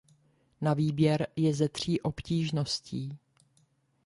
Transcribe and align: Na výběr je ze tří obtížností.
Na 0.61 0.73
výběr 0.73 1.27
je 1.35 1.53
ze 1.53 1.69
tří 1.69 2.01
obtížností. 2.01 3.17